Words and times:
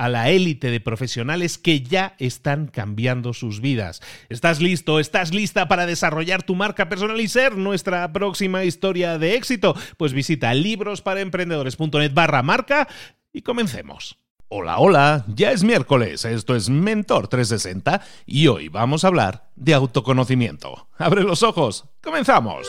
a 0.00 0.08
la 0.08 0.30
élite 0.30 0.70
de 0.70 0.80
profesionales 0.80 1.58
que 1.58 1.82
ya 1.82 2.14
están 2.18 2.68
cambiando 2.68 3.34
sus 3.34 3.60
vidas. 3.60 4.00
¿Estás 4.30 4.58
listo? 4.62 4.98
¿Estás 4.98 5.34
lista 5.34 5.68
para 5.68 5.84
desarrollar 5.84 6.42
tu 6.42 6.54
marca 6.54 6.88
personal 6.88 7.20
y 7.20 7.28
ser 7.28 7.58
nuestra 7.58 8.10
próxima 8.10 8.64
historia 8.64 9.18
de 9.18 9.34
éxito? 9.34 9.76
Pues 9.98 10.14
visita 10.14 10.54
librosparaemprendedores.net 10.54 12.14
barra 12.14 12.42
marca 12.42 12.88
y 13.30 13.42
comencemos. 13.42 14.16
Hola, 14.48 14.78
hola, 14.78 15.26
ya 15.28 15.52
es 15.52 15.64
miércoles, 15.64 16.24
esto 16.24 16.56
es 16.56 16.70
Mentor 16.70 17.28
360 17.28 18.00
y 18.24 18.46
hoy 18.46 18.70
vamos 18.70 19.04
a 19.04 19.08
hablar 19.08 19.50
de 19.54 19.74
autoconocimiento. 19.74 20.88
Abre 20.96 21.24
los 21.24 21.42
ojos, 21.42 21.84
comenzamos. 22.00 22.66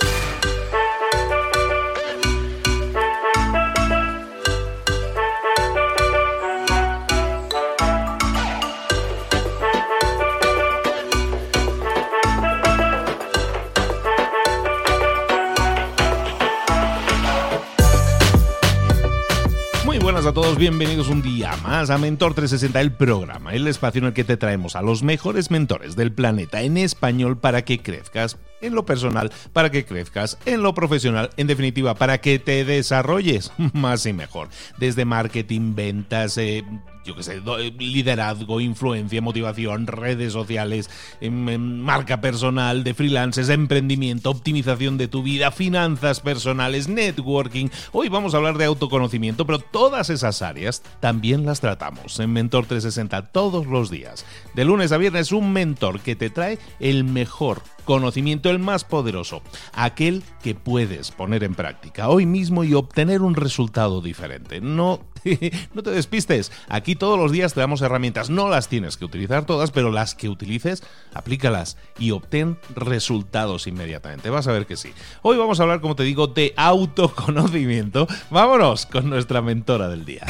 Buenas 20.12 20.28
a 20.30 20.34
todos, 20.34 20.58
bienvenidos 20.58 21.08
un 21.08 21.22
día 21.22 21.56
más 21.64 21.90
a 21.90 21.98
Mentor 21.98 22.34
360, 22.34 22.82
el 22.82 22.92
programa, 22.92 23.54
el 23.54 23.66
espacio 23.66 24.00
en 24.00 24.08
el 24.08 24.14
que 24.14 24.26
te 24.26 24.36
traemos 24.36 24.76
a 24.76 24.82
los 24.82 25.04
mejores 25.04 25.50
mentores 25.52 25.96
del 25.96 26.12
planeta 26.12 26.62
en 26.64 26.76
español 26.76 27.38
para 27.38 27.64
que 27.64 27.80
crezcas 27.80 28.38
en 28.60 28.76
lo 28.76 28.86
personal, 28.86 29.32
para 29.54 29.72
que 29.72 29.86
crezcas 29.86 30.38
en 30.46 30.64
lo 30.64 30.74
profesional, 30.74 31.30
en 31.38 31.48
definitiva, 31.48 31.96
para 31.96 32.18
que 32.18 32.40
te 32.40 32.66
desarrolles 32.66 33.54
más 33.74 34.06
y 34.06 34.12
mejor. 34.12 34.50
Desde 34.78 35.06
marketing, 35.06 35.76
ventas, 35.76 36.38
eh, 36.38 36.66
yo 37.06 37.16
qué 37.16 37.24
sé, 37.24 37.38
eh, 37.38 37.74
liderazgo, 37.78 38.62
influencia, 38.62 39.22
motivación, 39.22 39.88
redes 39.88 40.34
sociales, 40.34 40.90
em, 41.20 41.50
em, 41.50 41.80
marca 41.80 42.22
personal, 42.22 42.84
de 42.84 42.94
freelancers, 42.94 43.50
emprendimiento, 43.50 44.30
optimización 44.30 44.98
de 44.98 45.08
tu 45.08 45.24
vida, 45.24 45.52
finanzas 45.52 46.20
personales, 46.20 46.88
networking. 46.88 47.70
Hoy 47.92 48.10
vamos 48.10 48.34
a 48.34 48.38
hablar 48.38 48.58
de 48.58 48.66
autoconocimiento, 48.66 49.46
pero 49.46 49.60
todas 49.60 50.10
esas 50.10 50.42
áreas 50.42 50.84
también 51.00 51.46
las 51.46 51.60
tratamos 51.60 52.20
en 52.20 52.32
Mentor 52.34 52.66
360 52.66 53.32
todos 53.32 53.66
los 53.66 53.90
días. 53.90 54.26
De 54.54 54.66
lunes 54.66 54.92
a 54.92 54.98
viernes, 54.98 55.32
un 55.32 55.54
mentor 55.54 56.02
que 56.02 56.16
te 56.16 56.30
trae 56.30 56.60
el 56.80 57.04
mejor 57.04 57.62
conocimiento 57.86 58.50
el 58.50 58.60
más 58.60 58.84
poderoso, 58.84 59.42
aquel 59.74 60.24
que 60.44 60.56
puedes 60.56 61.12
poner 61.12 61.44
en 61.44 61.56
práctica 61.56 62.10
hoy 62.10 62.26
mismo 62.26 62.64
y 62.64 62.74
obtener 62.74 63.22
un 63.22 63.36
resultado 63.36 64.02
diferente. 64.02 64.62
No, 64.62 65.02
no 65.74 65.84
te 65.84 65.92
despistes, 65.92 66.52
aquí 66.70 66.96
todos 66.96 67.18
los 67.18 67.32
días 67.32 67.54
te 67.54 67.60
damos 67.60 67.82
herramientas, 67.82 68.30
no 68.30 68.50
las 68.50 68.68
tienes 68.68 68.98
que 68.98 69.06
utilizar 69.06 69.46
todas, 69.46 69.72
pero 69.72 69.92
las 69.92 70.16
que 70.16 70.30
utilices, 70.30 70.84
aplícalas 71.14 71.78
y 72.00 72.12
obtén 72.12 72.58
resultados 72.76 73.68
inmediatamente. 73.68 74.30
Vas 74.30 74.48
a 74.48 74.52
ver 74.52 74.66
que 74.66 74.78
sí. 74.78 74.94
Hoy 75.22 75.38
vamos 75.38 75.60
a 75.60 75.64
hablar, 75.64 75.82
como 75.82 75.96
te 75.96 76.04
digo, 76.04 76.28
de 76.28 76.54
autoconocimiento. 76.56 78.08
Vámonos 78.30 78.86
con 78.86 79.10
nuestra 79.10 79.42
mentora 79.42 79.88
del 79.88 80.06
día. 80.06 80.26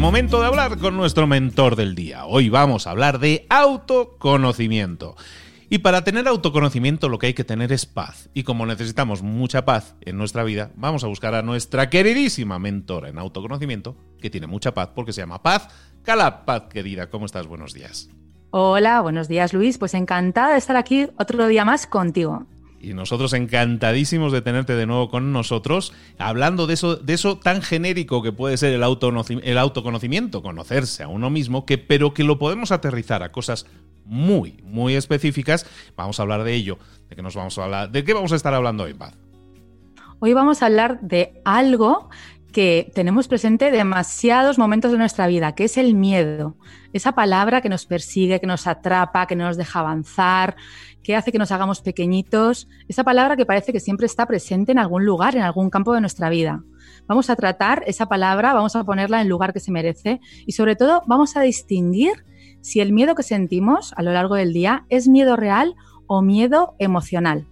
momento 0.00 0.40
de 0.40 0.46
hablar 0.46 0.78
con 0.78 0.96
nuestro 0.96 1.26
mentor 1.26 1.76
del 1.76 1.94
día. 1.94 2.24
Hoy 2.24 2.48
vamos 2.48 2.86
a 2.86 2.90
hablar 2.90 3.20
de 3.20 3.46
autoconocimiento. 3.48 5.14
Y 5.72 5.78
para 5.78 6.02
tener 6.02 6.26
autoconocimiento 6.26 7.08
lo 7.08 7.20
que 7.20 7.28
hay 7.28 7.34
que 7.34 7.44
tener 7.44 7.72
es 7.72 7.86
paz. 7.86 8.28
Y 8.34 8.42
como 8.42 8.66
necesitamos 8.66 9.22
mucha 9.22 9.64
paz 9.64 9.94
en 10.00 10.18
nuestra 10.18 10.42
vida, 10.42 10.72
vamos 10.74 11.04
a 11.04 11.06
buscar 11.06 11.32
a 11.36 11.42
nuestra 11.42 11.88
queridísima 11.88 12.58
mentora 12.58 13.08
en 13.08 13.20
autoconocimiento, 13.20 13.96
que 14.20 14.30
tiene 14.30 14.48
mucha 14.48 14.74
paz 14.74 14.90
porque 14.92 15.12
se 15.12 15.20
llama 15.20 15.44
Paz. 15.44 15.68
Cala, 16.02 16.44
Paz 16.44 16.64
querida, 16.64 17.08
¿cómo 17.08 17.24
estás? 17.24 17.46
Buenos 17.46 17.72
días. 17.72 18.10
Hola, 18.50 19.00
buenos 19.00 19.28
días 19.28 19.54
Luis. 19.54 19.78
Pues 19.78 19.94
encantada 19.94 20.54
de 20.54 20.58
estar 20.58 20.76
aquí 20.76 21.06
otro 21.16 21.46
día 21.46 21.64
más 21.64 21.86
contigo 21.86 22.48
y 22.80 22.94
nosotros 22.94 23.32
encantadísimos 23.34 24.32
de 24.32 24.42
tenerte 24.42 24.74
de 24.74 24.86
nuevo 24.86 25.10
con 25.10 25.32
nosotros, 25.32 25.92
hablando 26.18 26.66
de 26.66 26.74
eso, 26.74 26.96
de 26.96 27.12
eso 27.12 27.38
tan 27.38 27.62
genérico 27.62 28.22
que 28.22 28.32
puede 28.32 28.56
ser 28.56 28.72
el, 28.72 28.82
el 29.42 29.58
autoconocimiento, 29.58 30.42
conocerse 30.42 31.02
a 31.02 31.08
uno 31.08 31.30
mismo, 31.30 31.66
que, 31.66 31.78
pero 31.78 32.14
que 32.14 32.24
lo 32.24 32.38
podemos 32.38 32.72
aterrizar 32.72 33.22
a 33.22 33.32
cosas 33.32 33.66
muy, 34.04 34.58
muy 34.64 34.94
específicas. 34.94 35.66
Vamos 35.96 36.18
a 36.18 36.22
hablar 36.22 36.42
de 36.42 36.54
ello. 36.54 36.78
¿De 37.08 37.16
qué 37.16 37.22
nos 37.22 37.36
vamos 37.36 37.58
a 37.58 37.64
hablar? 37.64 37.90
¿De 37.90 38.02
qué 38.02 38.14
vamos 38.14 38.32
a 38.32 38.36
estar 38.36 38.54
hablando 38.54 38.84
hoy, 38.84 38.94
Paz? 38.94 39.14
Hoy 40.18 40.34
vamos 40.34 40.62
a 40.62 40.66
hablar 40.66 41.00
de 41.00 41.40
algo 41.44 42.10
que 42.50 42.90
tenemos 42.94 43.28
presente 43.28 43.70
demasiados 43.70 44.58
momentos 44.58 44.92
de 44.92 44.98
nuestra 44.98 45.26
vida, 45.26 45.54
que 45.54 45.64
es 45.64 45.76
el 45.76 45.94
miedo. 45.94 46.56
Esa 46.92 47.12
palabra 47.12 47.60
que 47.60 47.68
nos 47.68 47.86
persigue, 47.86 48.40
que 48.40 48.46
nos 48.46 48.66
atrapa, 48.66 49.26
que 49.26 49.36
no 49.36 49.44
nos 49.44 49.56
deja 49.56 49.80
avanzar, 49.80 50.56
que 51.02 51.16
hace 51.16 51.32
que 51.32 51.38
nos 51.38 51.52
hagamos 51.52 51.80
pequeñitos. 51.80 52.68
Esa 52.88 53.04
palabra 53.04 53.36
que 53.36 53.46
parece 53.46 53.72
que 53.72 53.80
siempre 53.80 54.06
está 54.06 54.26
presente 54.26 54.72
en 54.72 54.78
algún 54.78 55.04
lugar, 55.04 55.36
en 55.36 55.42
algún 55.42 55.70
campo 55.70 55.94
de 55.94 56.00
nuestra 56.00 56.28
vida. 56.30 56.62
Vamos 57.06 57.30
a 57.30 57.36
tratar 57.36 57.82
esa 57.86 58.06
palabra, 58.06 58.52
vamos 58.52 58.76
a 58.76 58.84
ponerla 58.84 59.18
en 59.18 59.22
el 59.22 59.28
lugar 59.28 59.52
que 59.52 59.60
se 59.60 59.72
merece 59.72 60.20
y 60.46 60.52
sobre 60.52 60.76
todo 60.76 61.02
vamos 61.06 61.36
a 61.36 61.42
distinguir 61.42 62.24
si 62.60 62.80
el 62.80 62.92
miedo 62.92 63.14
que 63.14 63.22
sentimos 63.22 63.92
a 63.96 64.02
lo 64.02 64.12
largo 64.12 64.34
del 64.34 64.52
día 64.52 64.84
es 64.88 65.08
miedo 65.08 65.36
real 65.36 65.76
o 66.06 66.22
miedo 66.22 66.74
emocional. 66.78 67.46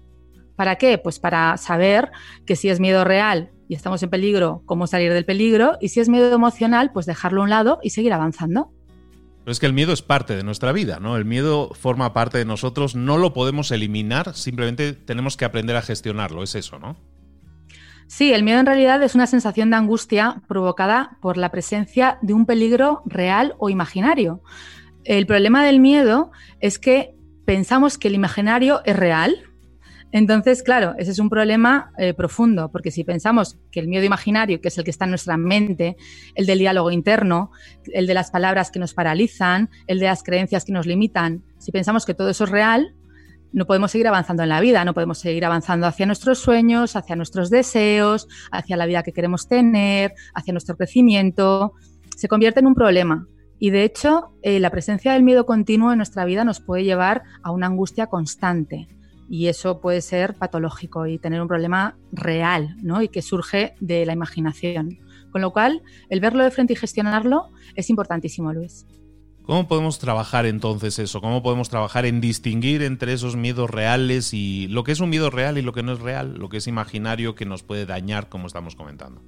¿Para 0.56 0.76
qué? 0.76 0.98
Pues 0.98 1.18
para 1.18 1.56
saber 1.56 2.10
que 2.44 2.56
si 2.56 2.68
es 2.68 2.80
miedo 2.80 3.04
real 3.04 3.52
y 3.68 3.74
estamos 3.74 4.02
en 4.02 4.10
peligro, 4.10 4.62
cómo 4.66 4.86
salir 4.86 5.12
del 5.12 5.24
peligro, 5.24 5.76
y 5.80 5.88
si 5.88 6.00
es 6.00 6.08
miedo 6.08 6.34
emocional, 6.34 6.90
pues 6.92 7.06
dejarlo 7.06 7.42
a 7.42 7.44
un 7.44 7.50
lado 7.50 7.78
y 7.82 7.90
seguir 7.90 8.12
avanzando. 8.12 8.72
Pero 9.44 9.52
es 9.52 9.60
que 9.60 9.66
el 9.66 9.72
miedo 9.72 9.92
es 9.92 10.02
parte 10.02 10.36
de 10.36 10.42
nuestra 10.42 10.72
vida, 10.72 10.98
¿no? 11.00 11.16
El 11.16 11.24
miedo 11.24 11.70
forma 11.74 12.12
parte 12.12 12.38
de 12.38 12.44
nosotros, 12.44 12.94
no 12.94 13.18
lo 13.18 13.32
podemos 13.32 13.70
eliminar, 13.70 14.34
simplemente 14.34 14.92
tenemos 14.92 15.36
que 15.36 15.44
aprender 15.44 15.76
a 15.76 15.82
gestionarlo, 15.82 16.42
es 16.42 16.54
eso, 16.54 16.78
¿no? 16.78 16.96
Sí, 18.08 18.32
el 18.32 18.42
miedo 18.42 18.58
en 18.58 18.66
realidad 18.66 19.02
es 19.02 19.14
una 19.14 19.26
sensación 19.26 19.68
de 19.68 19.76
angustia 19.76 20.40
provocada 20.48 21.18
por 21.20 21.36
la 21.36 21.50
presencia 21.50 22.18
de 22.22 22.32
un 22.32 22.46
peligro 22.46 23.02
real 23.04 23.54
o 23.58 23.68
imaginario. 23.68 24.42
El 25.04 25.26
problema 25.26 25.62
del 25.62 25.78
miedo 25.78 26.30
es 26.60 26.78
que 26.78 27.14
pensamos 27.44 27.98
que 27.98 28.08
el 28.08 28.14
imaginario 28.14 28.80
es 28.84 28.96
real. 28.96 29.47
Entonces, 30.10 30.62
claro, 30.62 30.94
ese 30.96 31.10
es 31.10 31.18
un 31.18 31.28
problema 31.28 31.92
eh, 31.98 32.14
profundo, 32.14 32.70
porque 32.72 32.90
si 32.90 33.04
pensamos 33.04 33.58
que 33.70 33.80
el 33.80 33.88
miedo 33.88 34.04
imaginario, 34.04 34.60
que 34.60 34.68
es 34.68 34.78
el 34.78 34.84
que 34.84 34.90
está 34.90 35.04
en 35.04 35.10
nuestra 35.10 35.36
mente, 35.36 35.96
el 36.34 36.46
del 36.46 36.58
diálogo 36.58 36.90
interno, 36.90 37.50
el 37.92 38.06
de 38.06 38.14
las 38.14 38.30
palabras 38.30 38.70
que 38.70 38.78
nos 38.78 38.94
paralizan, 38.94 39.68
el 39.86 39.98
de 39.98 40.06
las 40.06 40.22
creencias 40.22 40.64
que 40.64 40.72
nos 40.72 40.86
limitan, 40.86 41.44
si 41.58 41.72
pensamos 41.72 42.06
que 42.06 42.14
todo 42.14 42.30
eso 42.30 42.44
es 42.44 42.50
real, 42.50 42.94
no 43.52 43.66
podemos 43.66 43.90
seguir 43.90 44.08
avanzando 44.08 44.42
en 44.42 44.48
la 44.48 44.60
vida, 44.60 44.84
no 44.84 44.94
podemos 44.94 45.18
seguir 45.18 45.44
avanzando 45.44 45.86
hacia 45.86 46.06
nuestros 46.06 46.38
sueños, 46.38 46.96
hacia 46.96 47.16
nuestros 47.16 47.50
deseos, 47.50 48.28
hacia 48.50 48.76
la 48.76 48.86
vida 48.86 49.02
que 49.02 49.12
queremos 49.12 49.48
tener, 49.48 50.14
hacia 50.34 50.52
nuestro 50.52 50.76
crecimiento. 50.76 51.72
Se 52.16 52.28
convierte 52.28 52.60
en 52.60 52.66
un 52.66 52.74
problema. 52.74 53.26
Y 53.58 53.70
de 53.70 53.84
hecho, 53.84 54.34
eh, 54.42 54.60
la 54.60 54.70
presencia 54.70 55.12
del 55.14 55.22
miedo 55.22 55.46
continuo 55.46 55.92
en 55.92 55.98
nuestra 55.98 56.24
vida 56.24 56.44
nos 56.44 56.60
puede 56.60 56.84
llevar 56.84 57.22
a 57.42 57.50
una 57.50 57.66
angustia 57.66 58.06
constante. 58.06 58.86
Y 59.28 59.48
eso 59.48 59.80
puede 59.80 60.00
ser 60.00 60.34
patológico 60.34 61.06
y 61.06 61.18
tener 61.18 61.40
un 61.40 61.48
problema 61.48 61.96
real, 62.12 62.76
¿no? 62.82 63.02
Y 63.02 63.08
que 63.08 63.22
surge 63.22 63.74
de 63.80 64.06
la 64.06 64.12
imaginación. 64.12 64.98
Con 65.30 65.42
lo 65.42 65.52
cual, 65.52 65.82
el 66.08 66.20
verlo 66.20 66.42
de 66.42 66.50
frente 66.50 66.72
y 66.72 66.76
gestionarlo 66.76 67.50
es 67.74 67.90
importantísimo, 67.90 68.52
Luis. 68.52 68.86
¿Cómo 69.48 69.66
podemos 69.66 69.98
trabajar 69.98 70.44
entonces 70.44 70.98
eso? 70.98 71.22
¿Cómo 71.22 71.42
podemos 71.42 71.70
trabajar 71.70 72.04
en 72.04 72.20
distinguir 72.20 72.82
entre 72.82 73.14
esos 73.14 73.34
miedos 73.34 73.70
reales 73.70 74.34
y 74.34 74.68
lo 74.68 74.84
que 74.84 74.92
es 74.92 75.00
un 75.00 75.08
miedo 75.08 75.30
real 75.30 75.56
y 75.56 75.62
lo 75.62 75.72
que 75.72 75.82
no 75.82 75.94
es 75.94 76.00
real, 76.00 76.34
lo 76.36 76.50
que 76.50 76.58
es 76.58 76.66
imaginario 76.66 77.34
que 77.34 77.46
nos 77.46 77.62
puede 77.62 77.86
dañar, 77.86 78.28
como 78.28 78.46
estamos 78.46 78.76
comentando? 78.76 79.22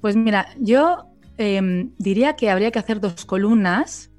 Pues 0.00 0.16
mira, 0.16 0.48
yo 0.58 1.04
em, 1.38 1.92
diría 1.98 2.34
que 2.34 2.50
habría 2.50 2.72
que 2.72 2.80
hacer 2.80 3.00
dos 3.00 3.24
columnas 3.26 4.10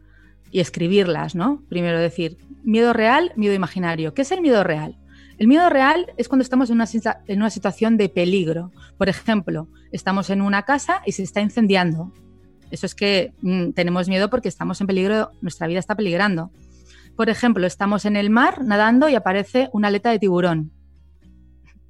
y 0.52 0.62
escribirlas, 0.62 1.36
¿no? 1.36 1.64
Primero 1.68 2.00
decir, 2.00 2.38
miedo 2.64 2.94
real, 2.94 3.32
miedo 3.36 3.54
imaginario. 3.54 4.14
¿Qué 4.14 4.22
es 4.24 4.32
el 4.32 4.42
miedo 4.42 4.64
real? 4.64 4.98
El 5.38 5.48
miedo 5.48 5.70
real 5.70 6.14
es 6.18 6.28
cuando 6.28 6.44
estamos 6.44 6.70
en 6.70 6.76
una, 6.76 6.86
en 7.28 7.40
una 7.40 7.50
situación 7.50 7.98
de 7.98 8.10
peligro. 8.10 8.72
Por 8.98 9.10
ejemplo, 9.10 9.68
estamos 9.92 10.30
en 10.30 10.42
una 10.42 10.64
casa 10.64 11.02
y 11.06 11.14
se 11.14 11.24
está 11.24 11.42
incendiando 11.42 12.12
eso 12.72 12.86
es 12.86 12.96
que 12.96 13.34
mm, 13.42 13.72
tenemos 13.72 14.08
miedo 14.08 14.30
porque 14.30 14.48
estamos 14.48 14.80
en 14.82 14.88
peligro, 14.88 15.32
nuestra 15.42 15.68
vida 15.68 15.80
está 15.80 15.96
peligrando. 15.96 16.52
Por 17.16 17.30
ejemplo, 17.30 17.68
estamos 17.68 18.06
en 18.06 18.16
el 18.16 18.30
mar 18.30 18.64
nadando 18.64 19.10
y 19.10 19.16
aparece 19.16 19.70
una 19.74 19.90
aleta 19.90 20.10
de 20.10 20.20
tiburón. 20.20 20.72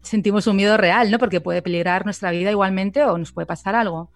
Sentimos 0.01 0.47
un 0.47 0.55
miedo 0.55 0.77
real, 0.77 1.11
¿no? 1.11 1.19
Porque 1.19 1.39
puede 1.39 1.61
peligrar 1.61 2.05
nuestra 2.05 2.31
vida 2.31 2.49
igualmente 2.49 3.03
o 3.03 3.17
nos 3.19 3.31
puede 3.31 3.45
pasar 3.45 3.75
algo. 3.75 4.11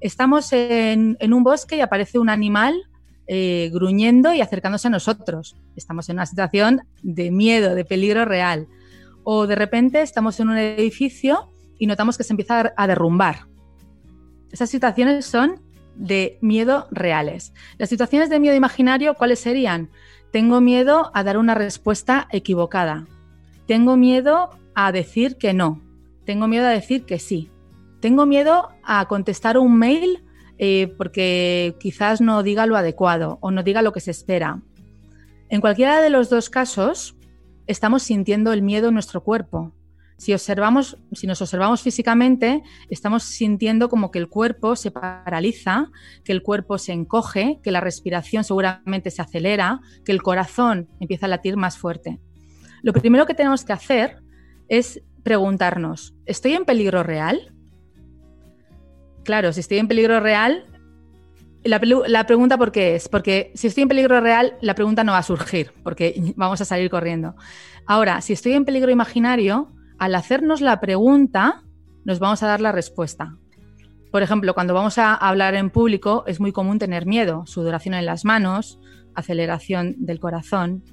Estamos 0.00 0.52
en, 0.52 1.16
un 1.20 1.42
bosque 1.42 1.76
y 1.76 1.80
aparece 1.80 2.20
un 2.20 2.30
animal 2.30 2.80
eh, 3.26 3.70
gruñendo 3.72 4.32
y 4.32 4.40
acercándose 4.40 4.88
a 4.88 4.90
nosotros. 4.90 5.56
Estamos 5.74 6.08
en 6.08 6.16
una 6.16 6.26
situación 6.26 6.82
de 7.02 7.30
miedo, 7.30 7.74
de 7.74 7.84
peligro 7.84 8.24
real. 8.24 8.68
O 9.24 9.46
de 9.46 9.56
repente 9.56 10.02
estamos 10.02 10.38
en 10.40 10.48
un 10.48 10.58
edificio 10.58 11.50
y 11.78 11.86
notamos 11.86 12.16
que 12.16 12.24
se 12.24 12.32
empieza 12.32 12.72
a 12.76 12.86
derrumbar. 12.86 13.46
Esas 14.52 14.70
situaciones 14.70 15.26
son 15.26 15.60
de 15.96 16.38
miedo 16.40 16.86
reales. 16.90 17.52
Las 17.78 17.88
situaciones 17.88 18.30
de 18.30 18.38
miedo 18.38 18.54
imaginario, 18.54 19.14
¿cuáles 19.14 19.40
serían? 19.40 19.90
Tengo 20.30 20.60
miedo 20.60 21.10
a 21.14 21.24
dar 21.24 21.38
una 21.38 21.54
respuesta 21.54 22.28
equivocada. 22.30 23.06
Tengo 23.66 23.96
miedo 23.96 24.50
a 24.74 24.92
decir 24.92 25.36
que 25.36 25.52
no. 25.52 25.82
Tengo 26.24 26.46
miedo 26.46 26.66
a 26.66 26.70
decir 26.70 27.04
que 27.04 27.18
sí. 27.18 27.50
Tengo 28.00 28.26
miedo 28.26 28.68
a 28.84 29.06
contestar 29.08 29.58
un 29.58 29.78
mail 29.78 30.22
eh, 30.58 30.94
porque 30.96 31.76
quizás 31.78 32.20
no 32.20 32.42
diga 32.42 32.66
lo 32.66 32.76
adecuado 32.76 33.38
o 33.40 33.50
no 33.50 33.62
diga 33.62 33.82
lo 33.82 33.92
que 33.92 34.00
se 34.00 34.10
espera. 34.10 34.62
En 35.48 35.60
cualquiera 35.60 36.00
de 36.00 36.10
los 36.10 36.28
dos 36.30 36.50
casos, 36.50 37.16
estamos 37.66 38.02
sintiendo 38.02 38.52
el 38.52 38.62
miedo 38.62 38.88
en 38.88 38.94
nuestro 38.94 39.22
cuerpo. 39.22 39.72
Si 40.18 40.32
observamos, 40.32 40.96
si 41.12 41.26
nos 41.26 41.42
observamos 41.42 41.82
físicamente, 41.82 42.62
estamos 42.88 43.22
sintiendo 43.24 43.90
como 43.90 44.10
que 44.10 44.18
el 44.18 44.28
cuerpo 44.28 44.74
se 44.74 44.90
paraliza, 44.90 45.90
que 46.24 46.32
el 46.32 46.42
cuerpo 46.42 46.78
se 46.78 46.92
encoge, 46.92 47.60
que 47.62 47.70
la 47.70 47.80
respiración 47.80 48.42
seguramente 48.42 49.10
se 49.10 49.20
acelera, 49.20 49.80
que 50.04 50.12
el 50.12 50.22
corazón 50.22 50.88
empieza 51.00 51.26
a 51.26 51.28
latir 51.28 51.56
más 51.56 51.76
fuerte. 51.76 52.18
Lo 52.82 52.94
primero 52.94 53.26
que 53.26 53.34
tenemos 53.34 53.64
que 53.64 53.74
hacer 53.74 54.22
es 54.68 55.02
preguntarnos, 55.22 56.14
¿estoy 56.24 56.54
en 56.54 56.64
peligro 56.64 57.02
real? 57.02 57.52
Claro, 59.26 59.52
si 59.52 59.58
estoy 59.58 59.78
en 59.78 59.88
peligro 59.88 60.20
real, 60.20 60.64
la, 61.64 62.26
pregunta 62.26 62.56
por 62.56 62.70
qué 62.70 62.94
es, 62.94 63.08
porque 63.08 63.50
si 63.56 63.66
estoy 63.66 63.82
en 63.82 63.88
peligro 63.88 64.20
real, 64.20 64.56
la 64.60 64.76
pregunta 64.76 65.02
no 65.02 65.12
va 65.12 65.18
a 65.18 65.24
surgir, 65.24 65.72
porque 65.82 66.32
vamos 66.36 66.60
a 66.60 66.64
salir 66.64 66.88
corriendo. 66.88 67.34
Ahora, 67.86 68.20
si 68.20 68.32
estoy 68.32 68.52
en 68.52 68.64
peligro 68.64 68.92
imaginario, 68.92 69.72
al 69.98 70.14
hacernos 70.14 70.60
la 70.60 70.78
pregunta, 70.78 71.64
nos 72.04 72.20
vamos 72.20 72.44
a 72.44 72.46
dar 72.46 72.60
la 72.60 72.70
respuesta. 72.70 73.36
Por 74.12 74.22
ejemplo, 74.22 74.54
cuando 74.54 74.74
vamos 74.74 74.96
a 74.96 75.12
hablar 75.14 75.56
en 75.56 75.70
público 75.70 76.22
es 76.28 76.38
muy 76.38 76.52
común 76.52 76.78
tener 76.78 77.04
miedo, 77.04 77.46
sudoración 77.46 77.94
en 77.94 78.06
las 78.06 78.24
manos, 78.24 78.78
aceleración 79.16 79.96
del 79.98 80.20
corazón. 80.20 80.84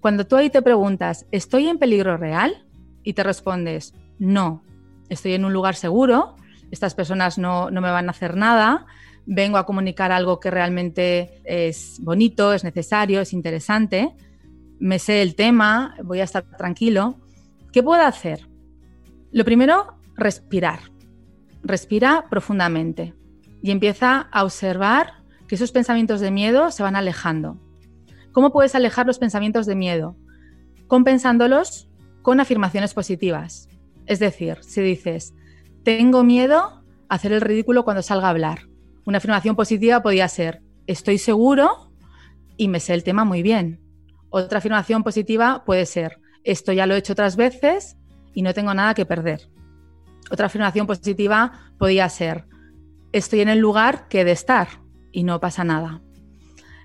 Cuando 0.00 0.26
tú 0.26 0.36
ahí 0.36 0.48
te 0.48 0.62
preguntas, 0.62 1.26
¿estoy 1.30 1.68
en 1.68 1.78
peligro 1.78 2.16
real? 2.16 2.64
Y 3.02 3.12
te 3.12 3.22
respondes, 3.22 3.92
no, 4.18 4.62
estoy 5.10 5.34
en 5.34 5.44
un 5.44 5.52
lugar 5.52 5.74
seguro, 5.74 6.36
estas 6.72 6.94
personas 6.94 7.38
no, 7.38 7.70
no 7.70 7.80
me 7.80 7.90
van 7.90 8.08
a 8.08 8.10
hacer 8.10 8.36
nada, 8.36 8.86
vengo 9.26 9.58
a 9.58 9.66
comunicar 9.66 10.10
algo 10.10 10.40
que 10.40 10.50
realmente 10.50 11.40
es 11.44 11.98
bonito, 12.00 12.52
es 12.52 12.64
necesario, 12.64 13.20
es 13.20 13.32
interesante, 13.32 14.12
me 14.80 14.98
sé 14.98 15.22
el 15.22 15.36
tema, 15.36 15.94
voy 16.02 16.20
a 16.20 16.24
estar 16.24 16.44
tranquilo. 16.56 17.20
¿Qué 17.72 17.82
puedo 17.82 18.02
hacer? 18.02 18.48
Lo 19.30 19.44
primero, 19.44 19.98
respirar. 20.16 20.80
Respira 21.62 22.24
profundamente 22.28 23.14
y 23.62 23.70
empieza 23.70 24.28
a 24.32 24.42
observar 24.42 25.22
que 25.46 25.54
esos 25.54 25.70
pensamientos 25.70 26.20
de 26.20 26.30
miedo 26.30 26.70
se 26.70 26.82
van 26.82 26.96
alejando. 26.96 27.60
¿Cómo 28.32 28.50
puedes 28.50 28.74
alejar 28.74 29.06
los 29.06 29.18
pensamientos 29.18 29.66
de 29.66 29.76
miedo? 29.76 30.16
Compensándolos 30.88 31.88
con 32.22 32.40
afirmaciones 32.40 32.94
positivas. 32.94 33.68
Es 34.06 34.18
decir, 34.18 34.58
si 34.62 34.80
dices, 34.80 35.34
tengo 35.84 36.24
miedo 36.24 36.82
a 37.08 37.14
hacer 37.14 37.32
el 37.32 37.40
ridículo 37.40 37.84
cuando 37.84 38.02
salga 38.02 38.26
a 38.26 38.30
hablar. 38.30 38.68
Una 39.04 39.18
afirmación 39.18 39.56
positiva 39.56 40.02
podría 40.02 40.28
ser, 40.28 40.62
estoy 40.86 41.18
seguro 41.18 41.92
y 42.56 42.68
me 42.68 42.80
sé 42.80 42.94
el 42.94 43.04
tema 43.04 43.24
muy 43.24 43.42
bien. 43.42 43.80
Otra 44.30 44.58
afirmación 44.58 45.02
positiva 45.02 45.64
puede 45.64 45.86
ser, 45.86 46.18
esto 46.44 46.72
ya 46.72 46.86
lo 46.86 46.94
he 46.94 46.98
hecho 46.98 47.12
otras 47.12 47.36
veces 47.36 47.96
y 48.34 48.42
no 48.42 48.54
tengo 48.54 48.72
nada 48.74 48.94
que 48.94 49.06
perder. 49.06 49.48
Otra 50.30 50.46
afirmación 50.46 50.86
positiva 50.86 51.72
podría 51.78 52.08
ser, 52.08 52.46
estoy 53.12 53.40
en 53.40 53.48
el 53.48 53.58
lugar 53.58 54.08
que 54.08 54.20
he 54.20 54.24
de 54.24 54.32
estar 54.32 54.68
y 55.10 55.24
no 55.24 55.40
pasa 55.40 55.64
nada. 55.64 56.00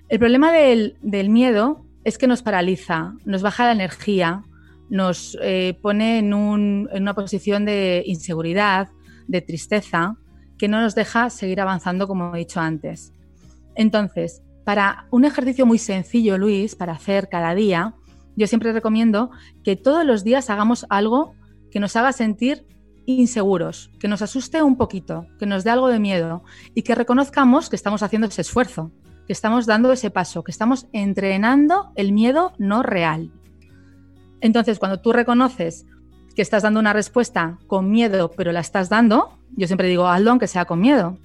El 0.08 0.18
problema 0.18 0.52
del, 0.52 0.96
miedo 1.02 1.84
es 2.04 2.18
que 2.18 2.26
nos 2.26 2.42
paraliza, 2.42 3.14
nos 3.24 3.42
baja 3.42 3.66
la 3.66 3.72
energía, 3.72 4.42
nos 4.88 5.36
eh, 5.42 5.78
pone 5.82 6.18
en, 6.18 6.32
en 6.32 7.02
una 7.02 7.14
posición 7.14 7.64
de 7.64 8.02
inseguridad, 8.06 8.88
de 9.26 9.40
tristeza, 9.40 10.16
que 10.58 10.68
no 10.68 10.80
nos 10.80 10.94
deja 10.94 11.30
seguir 11.30 11.60
avanzando 11.60 12.08
como 12.08 12.34
he 12.34 12.40
dicho 12.40 12.60
antes. 12.60 13.12
Entonces, 13.74 14.42
para 14.64 15.06
un 15.10 15.24
ejercicio 15.24 15.64
muy 15.64 15.78
sencillo, 15.78 16.36
Luis, 16.36 16.74
para 16.74 16.92
hacer 16.92 17.28
cada 17.28 17.54
día, 17.54 17.94
yo 18.36 18.46
siempre 18.46 18.72
recomiendo 18.72 19.30
que 19.64 19.76
todos 19.76 20.04
los 20.04 20.24
días 20.24 20.50
hagamos 20.50 20.86
algo 20.90 21.34
que 21.70 21.80
nos 21.80 21.96
haga 21.96 22.12
sentir 22.12 22.66
inseguros, 23.06 23.90
que 23.98 24.08
nos 24.08 24.20
asuste 24.20 24.62
un 24.62 24.76
poquito, 24.76 25.26
que 25.38 25.46
nos 25.46 25.64
dé 25.64 25.70
algo 25.70 25.88
de 25.88 25.98
miedo 25.98 26.42
y 26.74 26.82
que 26.82 26.94
reconozcamos 26.94 27.70
que 27.70 27.76
estamos 27.76 28.02
haciendo 28.02 28.28
ese 28.28 28.42
esfuerzo, 28.42 28.92
que 29.26 29.32
estamos 29.32 29.66
dando 29.66 29.92
ese 29.92 30.10
paso, 30.10 30.44
que 30.44 30.50
estamos 30.50 30.86
entrenando 30.92 31.92
el 31.96 32.12
miedo 32.12 32.52
no 32.58 32.82
real. 32.82 33.32
Entonces, 34.40 34.78
cuando 34.78 35.00
tú 35.00 35.12
reconoces 35.12 35.86
que 36.34 36.42
estás 36.42 36.62
dando 36.62 36.78
una 36.80 36.92
respuesta 36.92 37.58
con 37.66 37.90
miedo, 37.90 38.30
pero 38.36 38.52
la 38.52 38.60
estás 38.60 38.88
dando, 38.88 39.38
yo 39.56 39.66
siempre 39.66 39.88
digo, 39.88 40.06
hazlo 40.06 40.30
aunque 40.30 40.46
sea 40.46 40.66
con 40.66 40.80
miedo. 40.80 41.18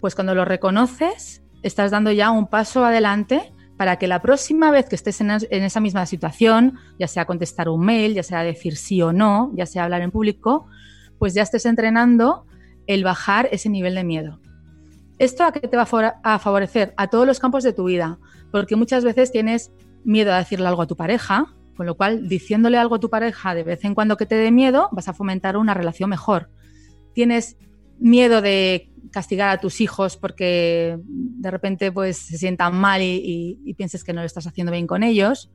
Pues 0.00 0.14
cuando 0.14 0.34
lo 0.34 0.44
reconoces, 0.44 1.42
estás 1.62 1.90
dando 1.90 2.12
ya 2.12 2.30
un 2.30 2.46
paso 2.46 2.84
adelante 2.84 3.52
para 3.76 3.96
que 3.96 4.06
la 4.06 4.22
próxima 4.22 4.70
vez 4.70 4.88
que 4.88 4.94
estés 4.94 5.20
en, 5.20 5.30
esa 5.30 5.80
misma 5.80 6.06
situación, 6.06 6.78
ya 6.98 7.08
sea 7.08 7.26
contestar 7.26 7.68
un 7.68 7.84
mail, 7.84 8.14
ya 8.14 8.22
sea 8.22 8.42
decir 8.42 8.76
sí 8.76 9.02
o 9.02 9.12
no, 9.12 9.50
ya 9.54 9.66
sea 9.66 9.84
hablar 9.84 10.02
en 10.02 10.10
público, 10.10 10.66
pues 11.18 11.34
ya 11.34 11.42
estés 11.42 11.66
entrenando 11.66 12.46
el 12.86 13.04
bajar 13.04 13.48
ese 13.52 13.68
nivel 13.68 13.94
de 13.94 14.04
miedo. 14.04 14.40
¿Esto 15.18 15.44
a 15.44 15.52
qué 15.52 15.60
te 15.60 15.76
va 15.76 15.88
a 16.22 16.38
favorecer? 16.38 16.94
A 16.96 17.08
todos 17.08 17.26
los 17.26 17.40
campos 17.40 17.64
de 17.64 17.72
tu 17.72 17.84
vida, 17.84 18.18
porque 18.52 18.76
muchas 18.76 19.04
veces 19.04 19.32
tienes 19.32 19.72
miedo 20.04 20.32
a 20.32 20.38
decirle 20.38 20.68
algo 20.68 20.82
a 20.82 20.86
tu 20.86 20.96
pareja, 20.96 21.46
con 21.76 21.86
lo 21.86 21.96
cual 21.96 22.28
diciéndole 22.28 22.78
algo 22.78 22.96
a 22.96 23.00
tu 23.00 23.10
pareja 23.10 23.54
de 23.54 23.62
vez 23.62 23.84
en 23.84 23.94
cuando 23.94 24.16
que 24.16 24.26
te 24.26 24.34
dé 24.34 24.50
miedo, 24.50 24.88
vas 24.92 25.08
a 25.08 25.12
fomentar 25.12 25.56
una 25.56 25.74
relación 25.74 26.10
mejor. 26.10 26.50
Tienes 27.12 27.56
miedo 27.98 28.42
de 28.42 28.90
castigar 29.10 29.50
a 29.50 29.60
tus 29.60 29.80
hijos 29.80 30.16
porque 30.16 30.98
de 31.06 31.50
repente 31.50 31.92
pues 31.92 32.16
se 32.16 32.38
sientan 32.38 32.74
mal 32.74 33.02
y, 33.02 33.74
pienses 33.76 34.04
que 34.04 34.12
no 34.12 34.20
lo 34.20 34.26
estás 34.26 34.46
haciendo 34.46 34.72
bien 34.72 34.86
con 34.86 35.02
ellos, 35.02 35.50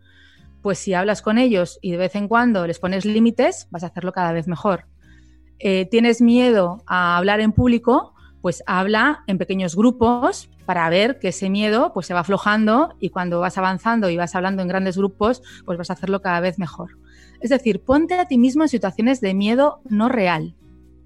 pues 0.61 0.77
si 0.77 0.93
hablas 0.93 1.21
con 1.21 1.37
ellos 1.37 1.79
y 1.81 1.91
de 1.91 1.97
vez 1.97 2.15
en 2.15 2.27
cuando 2.27 2.65
les 2.67 2.79
pones 2.79 3.05
límites, 3.05 3.67
vas 3.71 3.83
a 3.83 3.87
hacerlo 3.87 4.11
cada 4.13 4.31
vez 4.31 4.47
mejor. 4.47 4.85
Eh, 5.59 5.85
tienes 5.89 6.21
miedo 6.21 6.83
a 6.87 7.17
hablar 7.17 7.39
en 7.39 7.51
público, 7.51 8.13
pues 8.41 8.63
habla 8.65 9.23
en 9.27 9.37
pequeños 9.37 9.75
grupos 9.75 10.49
para 10.71 10.89
ver 10.89 11.19
que 11.19 11.27
ese 11.27 11.49
miedo 11.49 11.91
pues 11.93 12.07
se 12.07 12.13
va 12.13 12.21
aflojando 12.21 12.95
y 13.01 13.09
cuando 13.09 13.41
vas 13.41 13.57
avanzando 13.57 14.09
y 14.09 14.15
vas 14.15 14.35
hablando 14.35 14.61
en 14.61 14.69
grandes 14.69 14.95
grupos, 14.95 15.43
pues 15.65 15.77
vas 15.77 15.89
a 15.89 15.93
hacerlo 15.93 16.21
cada 16.21 16.39
vez 16.39 16.57
mejor. 16.59 16.97
Es 17.41 17.49
decir, 17.49 17.81
ponte 17.81 18.17
a 18.17 18.23
ti 18.23 18.37
mismo 18.37 18.63
en 18.63 18.69
situaciones 18.69 19.19
de 19.19 19.33
miedo 19.33 19.81
no 19.89 20.07
real. 20.07 20.55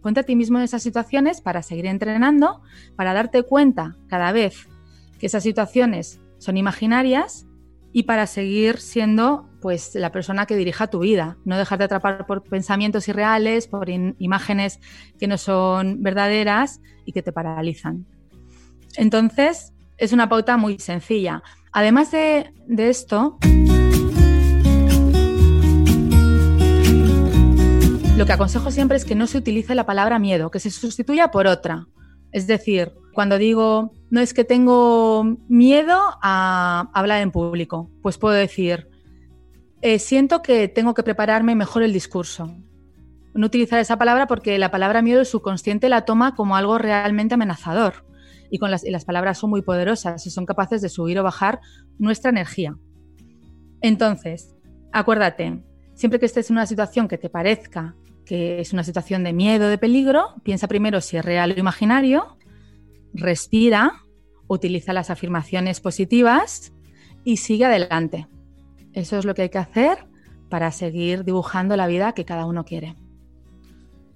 Ponte 0.04 0.20
a 0.20 0.24
ti 0.24 0.36
mismo 0.36 0.60
en 0.60 0.66
esas 0.66 0.84
situaciones 0.84 1.42
para 1.42 1.64
seguir 1.64 1.88
entrenando, 1.88 2.62
para 2.96 3.16
darte 3.16 3.42
cuenta 3.42 3.96
cada 4.06 4.32
vez 4.32 4.70
que 5.18 5.26
esas 5.26 5.42
situaciones 5.42 6.22
son 6.38 6.58
imaginarias 6.58 7.48
y 7.92 8.04
para 8.04 8.28
seguir 8.28 8.78
siendo 8.78 9.50
pues 9.62 9.96
la 9.96 10.12
persona 10.12 10.46
que 10.46 10.58
dirija 10.58 10.92
tu 10.92 11.00
vida, 11.00 11.38
no 11.44 11.58
dejarte 11.58 11.86
atrapar 11.86 12.28
por 12.28 12.44
pensamientos 12.44 13.08
irreales, 13.08 13.68
por 13.68 13.90
imágenes 13.90 14.80
que 15.18 15.26
no 15.26 15.40
son 15.40 16.04
verdaderas 16.04 16.82
y 17.04 17.14
que 17.14 17.24
te 17.24 17.32
paralizan. 17.32 18.06
Entonces, 18.98 19.74
es 19.98 20.14
una 20.14 20.30
pauta 20.30 20.58
muy 20.58 20.80
sencilla. 20.80 21.44
Además 21.72 22.12
de, 22.12 22.52
esto, 22.78 23.38
lo 28.18 28.26
que 28.26 28.34
aconsejo 28.34 28.72
siempre 28.72 28.98
es 28.98 29.06
que 29.06 29.16
no 29.16 29.28
se 29.28 29.38
utilice 29.38 29.76
la 29.76 29.86
palabra 29.86 30.20
miedo, 30.20 30.52
que 30.52 30.60
se 30.60 30.72
sustituya 30.72 31.32
por 31.32 31.48
otra. 31.48 31.88
Es 32.32 32.48
decir, 32.48 32.94
cuando 33.14 33.38
digo, 33.38 33.94
no 34.10 34.20
es 34.20 34.34
que 34.34 34.44
tengo 34.44 35.38
miedo 35.48 36.00
a 36.22 36.90
hablar 36.94 37.22
en 37.22 37.32
público, 37.32 37.90
pues 38.02 38.18
puedo 38.18 38.34
decir, 38.34 38.90
eh, 39.82 40.00
siento 40.00 40.42
que 40.42 40.68
tengo 40.68 40.94
que 40.94 41.04
prepararme 41.04 41.56
mejor 41.56 41.84
el 41.84 41.94
discurso. 41.94 42.56
No 43.34 43.48
utilizar 43.48 43.80
esa 43.80 43.98
palabra 43.98 44.28
porque 44.28 44.58
la 44.58 44.72
palabra 44.72 45.02
miedo 45.02 45.20
el 45.20 45.26
subconsciente 45.26 45.90
la 45.90 46.06
toma 46.06 46.36
como 46.36 46.56
algo 46.56 46.78
realmente 46.78 47.36
amenazador. 47.36 48.06
Y, 48.50 48.60
con 48.60 48.72
las, 48.72 48.86
y 48.86 48.92
las 48.92 49.06
palabras 49.06 49.38
son 49.38 49.50
muy 49.50 49.62
poderosas 49.62 50.26
y 50.26 50.30
son 50.30 50.46
capaces 50.46 50.82
de 50.82 50.90
subir 50.90 51.20
o 51.20 51.24
bajar 51.24 51.60
nuestra 51.98 52.30
energía. 52.30 52.78
Entonces, 53.82 54.56
acuérdate, 54.92 55.64
siempre 55.94 56.20
que 56.20 56.26
estés 56.26 56.50
en 56.50 56.58
una 56.58 56.66
situación 56.66 57.08
que 57.08 57.18
te 57.18 57.30
parezca 57.30 57.96
que 58.26 58.60
es 58.60 58.74
una 58.74 58.84
situación 58.84 59.24
de 59.24 59.34
miedo, 59.34 59.68
de 59.68 59.78
peligro, 59.78 60.34
piensa 60.44 60.68
primero 60.68 61.00
si 61.00 61.16
es 61.16 61.24
real 61.24 61.52
o 61.52 61.60
imaginario, 61.60 62.38
respira, 63.14 64.04
utiliza 64.48 64.94
las 64.94 65.10
afirmaciones 65.10 65.80
positivas 65.80 66.74
y 67.24 67.38
sigue 67.38 67.66
adelante. 67.66 68.28
Eso 68.94 69.18
es 69.18 69.26
lo 69.26 69.36
que 69.36 69.44
hay 69.44 69.50
que 69.50 69.60
hacer 69.60 70.06
para 70.50 70.72
seguir 70.72 71.24
dibujando 71.24 71.78
la 71.78 71.88
vida 71.88 72.14
que 72.14 72.26
cada 72.26 72.46
uno 72.46 72.66
quiere. 72.66 72.96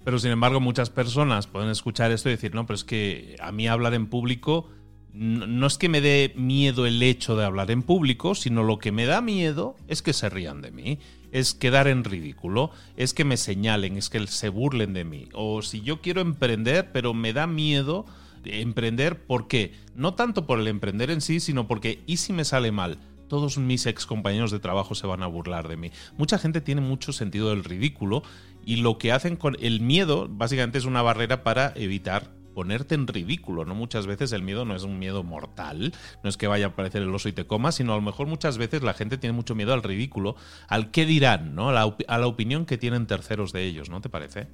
Pero 0.04 0.18
sin 0.18 0.30
embargo, 0.30 0.60
muchas 0.60 0.90
personas 0.90 1.46
pueden 1.46 1.70
escuchar 1.70 2.10
esto 2.10 2.28
y 2.28 2.32
decir, 2.32 2.54
no, 2.54 2.66
pero 2.66 2.74
es 2.74 2.84
que 2.84 3.36
a 3.40 3.52
mí 3.52 3.68
hablar 3.68 3.94
en 3.94 4.06
público 4.06 4.68
no 5.12 5.66
es 5.66 5.76
que 5.76 5.88
me 5.88 6.00
dé 6.00 6.32
miedo 6.36 6.86
el 6.86 7.02
hecho 7.02 7.36
de 7.36 7.44
hablar 7.44 7.70
en 7.72 7.82
público, 7.82 8.36
sino 8.36 8.62
lo 8.62 8.78
que 8.78 8.92
me 8.92 9.06
da 9.06 9.20
miedo 9.20 9.74
es 9.88 10.02
que 10.02 10.12
se 10.12 10.28
rían 10.28 10.62
de 10.62 10.70
mí 10.70 10.98
es 11.32 11.54
quedar 11.54 11.88
en 11.88 12.04
ridículo, 12.04 12.70
es 12.96 13.14
que 13.14 13.24
me 13.24 13.36
señalen, 13.36 13.96
es 13.96 14.08
que 14.08 14.26
se 14.26 14.48
burlen 14.48 14.92
de 14.92 15.04
mí. 15.04 15.28
O 15.32 15.62
si 15.62 15.80
yo 15.80 16.00
quiero 16.00 16.20
emprender, 16.20 16.90
pero 16.92 17.14
me 17.14 17.32
da 17.32 17.46
miedo 17.46 18.06
emprender, 18.44 19.24
¿por 19.24 19.48
qué? 19.48 19.74
No 19.94 20.14
tanto 20.14 20.46
por 20.46 20.60
el 20.60 20.68
emprender 20.68 21.10
en 21.10 21.20
sí, 21.20 21.40
sino 21.40 21.66
porque, 21.66 22.02
¿y 22.06 22.18
si 22.18 22.32
me 22.32 22.44
sale 22.44 22.72
mal? 22.72 22.98
Todos 23.28 23.58
mis 23.58 23.86
ex 23.86 24.06
compañeros 24.06 24.50
de 24.50 24.58
trabajo 24.58 24.96
se 24.96 25.06
van 25.06 25.22
a 25.22 25.28
burlar 25.28 25.68
de 25.68 25.76
mí. 25.76 25.92
Mucha 26.16 26.36
gente 26.36 26.60
tiene 26.60 26.80
mucho 26.80 27.12
sentido 27.12 27.50
del 27.50 27.62
ridículo 27.62 28.24
y 28.64 28.76
lo 28.76 28.98
que 28.98 29.12
hacen 29.12 29.36
con 29.36 29.56
el 29.60 29.80
miedo 29.80 30.28
básicamente 30.28 30.78
es 30.78 30.84
una 30.84 31.02
barrera 31.02 31.42
para 31.42 31.72
evitar 31.76 32.40
ponerte 32.54 32.94
en 32.94 33.06
ridículo, 33.06 33.64
¿no? 33.64 33.74
Muchas 33.74 34.06
veces 34.06 34.32
el 34.32 34.42
miedo 34.42 34.64
no 34.64 34.74
es 34.74 34.82
un 34.82 34.98
miedo 34.98 35.22
mortal, 35.22 35.94
no 36.22 36.28
es 36.28 36.36
que 36.36 36.46
vaya 36.46 36.66
a 36.66 36.68
aparecer 36.70 37.02
el 37.02 37.14
oso 37.14 37.28
y 37.28 37.32
te 37.32 37.46
coma, 37.46 37.72
sino 37.72 37.92
a 37.92 37.96
lo 37.96 38.02
mejor 38.02 38.26
muchas 38.26 38.58
veces 38.58 38.82
la 38.82 38.94
gente 38.94 39.18
tiene 39.18 39.32
mucho 39.32 39.54
miedo 39.54 39.72
al 39.72 39.82
ridículo, 39.82 40.36
al 40.68 40.90
qué 40.90 41.06
dirán, 41.06 41.54
¿no? 41.54 41.70
A 41.70 41.72
la, 41.72 41.96
a 42.08 42.18
la 42.18 42.26
opinión 42.26 42.66
que 42.66 42.78
tienen 42.78 43.06
terceros 43.06 43.52
de 43.52 43.64
ellos, 43.64 43.88
¿no 43.88 44.00
te 44.00 44.08
parece? 44.08 44.48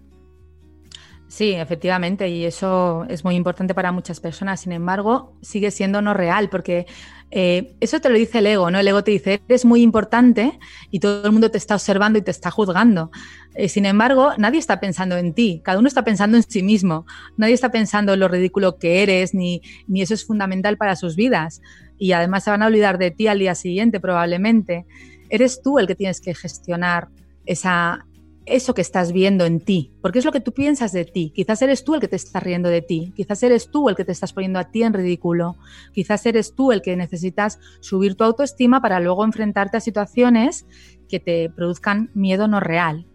Sí, 1.28 1.52
efectivamente, 1.52 2.28
y 2.28 2.44
eso 2.44 3.04
es 3.08 3.24
muy 3.24 3.34
importante 3.34 3.74
para 3.74 3.90
muchas 3.90 4.20
personas. 4.20 4.60
Sin 4.60 4.72
embargo, 4.72 5.32
sigue 5.42 5.72
siendo 5.72 6.00
no 6.00 6.14
real, 6.14 6.48
porque 6.48 6.86
eh, 7.32 7.74
eso 7.80 8.00
te 8.00 8.08
lo 8.08 8.16
dice 8.16 8.38
el 8.38 8.46
ego, 8.46 8.70
¿no? 8.70 8.78
El 8.78 8.86
ego 8.86 9.02
te 9.02 9.10
dice, 9.10 9.42
eres 9.48 9.64
muy 9.64 9.82
importante 9.82 10.58
y 10.92 11.00
todo 11.00 11.26
el 11.26 11.32
mundo 11.32 11.50
te 11.50 11.58
está 11.58 11.74
observando 11.74 12.18
y 12.18 12.22
te 12.22 12.30
está 12.30 12.52
juzgando. 12.52 13.10
Eh, 13.56 13.68
sin 13.68 13.86
embargo, 13.86 14.34
nadie 14.38 14.60
está 14.60 14.78
pensando 14.78 15.16
en 15.16 15.34
ti, 15.34 15.60
cada 15.64 15.80
uno 15.80 15.88
está 15.88 16.04
pensando 16.04 16.36
en 16.36 16.44
sí 16.44 16.62
mismo, 16.62 17.06
nadie 17.36 17.54
está 17.54 17.72
pensando 17.72 18.14
en 18.14 18.20
lo 18.20 18.28
ridículo 18.28 18.78
que 18.78 19.02
eres, 19.02 19.34
ni, 19.34 19.62
ni 19.88 20.02
eso 20.02 20.14
es 20.14 20.24
fundamental 20.24 20.76
para 20.76 20.94
sus 20.94 21.16
vidas. 21.16 21.60
Y 21.98 22.12
además 22.12 22.44
se 22.44 22.50
van 22.50 22.62
a 22.62 22.66
olvidar 22.66 22.98
de 22.98 23.10
ti 23.10 23.26
al 23.26 23.40
día 23.40 23.56
siguiente, 23.56 23.98
probablemente. 23.98 24.86
Eres 25.28 25.60
tú 25.60 25.80
el 25.80 25.88
que 25.88 25.96
tienes 25.96 26.20
que 26.20 26.34
gestionar 26.34 27.08
esa, 27.46 28.06
eso 28.46 28.74
que 28.74 28.80
estás 28.80 29.12
viendo 29.12 29.44
en 29.44 29.60
ti, 29.60 29.92
porque 30.00 30.20
es 30.20 30.24
lo 30.24 30.32
que 30.32 30.40
tú 30.40 30.52
piensas 30.52 30.92
de 30.92 31.04
ti. 31.04 31.32
Quizás 31.34 31.60
eres 31.62 31.84
tú 31.84 31.94
el 31.94 32.00
que 32.00 32.08
te 32.08 32.16
estás 32.16 32.42
riendo 32.42 32.68
de 32.68 32.80
ti, 32.80 33.12
quizás 33.16 33.42
eres 33.42 33.70
tú 33.70 33.88
el 33.88 33.96
que 33.96 34.04
te 34.04 34.12
estás 34.12 34.32
poniendo 34.32 34.58
a 34.58 34.70
ti 34.70 34.84
en 34.84 34.94
ridículo, 34.94 35.56
quizás 35.92 36.24
eres 36.26 36.54
tú 36.54 36.72
el 36.72 36.80
que 36.80 36.96
necesitas 36.96 37.58
subir 37.80 38.14
tu 38.14 38.24
autoestima 38.24 38.80
para 38.80 39.00
luego 39.00 39.24
enfrentarte 39.24 39.76
a 39.76 39.80
situaciones 39.80 40.66
que 41.08 41.20
te 41.20 41.50
produzcan 41.50 42.10
miedo 42.14 42.48
no 42.48 42.60
real. 42.60 43.06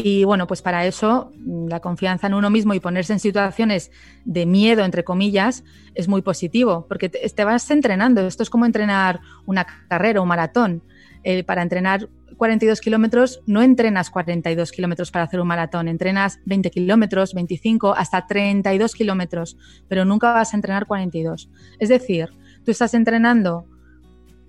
Y 0.00 0.22
bueno, 0.22 0.46
pues 0.46 0.62
para 0.62 0.86
eso 0.86 1.32
mm, 1.38 1.66
la 1.66 1.80
confianza 1.80 2.28
en 2.28 2.34
uno 2.34 2.50
mismo 2.50 2.72
y 2.72 2.78
ponerse 2.78 3.12
en 3.12 3.18
situaciones 3.18 3.90
de 4.24 4.46
miedo, 4.46 4.84
entre 4.84 5.02
comillas, 5.02 5.64
es 5.94 6.06
muy 6.06 6.22
positivo, 6.22 6.86
porque 6.88 7.08
te, 7.08 7.44
vas 7.44 7.68
entrenando. 7.72 8.24
Esto 8.26 8.44
es 8.44 8.50
como 8.50 8.64
entrenar 8.64 9.18
una 9.44 9.66
carrera, 9.88 10.20
un 10.20 10.28
maratón. 10.28 10.82
Eh, 11.24 11.42
para 11.42 11.62
entrenar 11.62 12.08
42 12.38 12.80
kilómetros, 12.80 13.42
no 13.46 13.60
entrenas 13.60 14.10
42 14.10 14.72
kilómetros 14.72 15.10
para 15.10 15.24
hacer 15.24 15.40
un 15.40 15.48
maratón, 15.48 15.88
entrenas 15.88 16.40
20 16.46 16.70
kilómetros, 16.70 17.34
25, 17.34 17.94
hasta 17.94 18.26
32 18.26 18.94
kilómetros, 18.94 19.58
pero 19.88 20.04
nunca 20.06 20.32
vas 20.32 20.54
a 20.54 20.56
entrenar 20.56 20.86
42. 20.86 21.50
Es 21.78 21.88
decir, 21.90 22.30
tú 22.64 22.70
estás 22.70 22.94
entrenando 22.94 23.66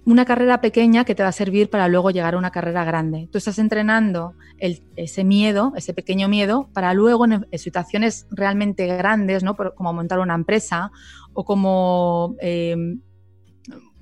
una 0.05 0.25
carrera 0.25 0.61
pequeña 0.61 1.03
que 1.03 1.13
te 1.13 1.23
va 1.23 1.29
a 1.29 1.33
servir 1.33 1.69
para 1.69 1.87
luego 1.87 2.09
llegar 2.09 2.33
a 2.33 2.37
una 2.37 2.51
carrera 2.51 2.83
grande. 2.85 3.27
Tú 3.31 3.37
estás 3.37 3.59
entrenando 3.59 4.33
ese 4.57 5.23
miedo, 5.23 5.73
ese 5.75 5.93
pequeño 5.93 6.27
miedo, 6.29 6.69
para 6.73 6.93
luego 6.93 7.25
en, 7.25 7.45
situaciones 7.53 8.27
realmente 8.31 8.87
grandes, 8.87 9.43
¿no? 9.43 9.55
como 9.55 9.93
montar 9.93 10.19
una 10.19 10.35
empresa 10.35 10.91
o 11.33 11.43
como 11.43 12.35
eh, 12.41 12.75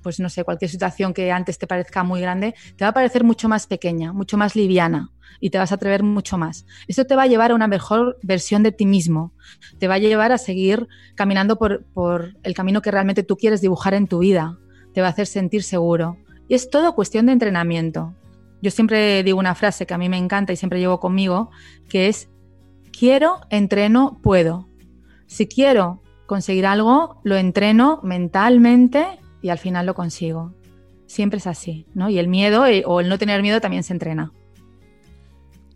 pues 0.02 0.20
no 0.20 0.28
sé, 0.28 0.44
cualquier 0.44 0.70
situación 0.70 1.14
que 1.14 1.30
antes 1.32 1.58
te 1.58 1.66
parezca 1.66 2.02
muy 2.02 2.20
grande, 2.20 2.54
te 2.76 2.84
va 2.84 2.90
a 2.90 2.94
parecer 2.94 3.24
mucho 3.24 3.48
más 3.48 3.66
pequeña, 3.66 4.12
mucho 4.12 4.36
más 4.36 4.56
liviana 4.56 5.10
y 5.40 5.50
te 5.50 5.58
vas 5.58 5.72
a 5.72 5.76
atrever 5.76 6.02
mucho 6.02 6.38
más. 6.38 6.66
Esto 6.86 7.04
te 7.04 7.16
va 7.16 7.22
a 7.22 7.26
llevar 7.26 7.50
a 7.50 7.54
una 7.54 7.68
mejor 7.68 8.18
versión 8.22 8.62
de 8.62 8.72
ti 8.72 8.86
mismo, 8.86 9.32
te 9.78 9.88
va 9.88 9.94
a 9.94 9.98
llevar 9.98 10.32
a 10.32 10.38
seguir 10.38 10.88
caminando 11.14 11.58
por, 11.58 11.84
por 11.86 12.36
el 12.42 12.54
camino 12.54 12.82
que 12.82 12.90
realmente 12.90 13.22
tú 13.22 13.36
quieres 13.36 13.60
dibujar 13.60 13.94
en 13.94 14.06
tu 14.06 14.20
vida, 14.20 14.58
te 14.92 15.00
va 15.00 15.08
a 15.08 15.10
hacer 15.10 15.26
sentir 15.26 15.62
seguro. 15.62 16.18
Y 16.48 16.54
es 16.54 16.70
todo 16.70 16.94
cuestión 16.94 17.26
de 17.26 17.32
entrenamiento. 17.32 18.14
Yo 18.62 18.70
siempre 18.70 19.22
digo 19.22 19.38
una 19.38 19.54
frase 19.54 19.86
que 19.86 19.94
a 19.94 19.98
mí 19.98 20.08
me 20.08 20.16
encanta 20.16 20.52
y 20.52 20.56
siempre 20.56 20.80
llevo 20.80 20.98
conmigo, 20.98 21.50
que 21.88 22.08
es, 22.08 22.28
quiero, 22.90 23.40
entreno, 23.50 24.18
puedo. 24.22 24.68
Si 25.26 25.46
quiero 25.46 26.02
conseguir 26.26 26.66
algo, 26.66 27.20
lo 27.22 27.36
entreno 27.36 28.00
mentalmente 28.02 29.20
y 29.42 29.50
al 29.50 29.58
final 29.58 29.86
lo 29.86 29.94
consigo. 29.94 30.54
Siempre 31.06 31.38
es 31.38 31.46
así, 31.46 31.86
¿no? 31.94 32.10
Y 32.10 32.18
el 32.18 32.28
miedo 32.28 32.66
eh, 32.66 32.82
o 32.86 33.00
el 33.00 33.08
no 33.08 33.18
tener 33.18 33.42
miedo 33.42 33.60
también 33.60 33.82
se 33.82 33.92
entrena. 33.92 34.32